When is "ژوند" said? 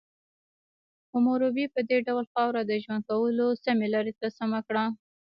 2.83-3.03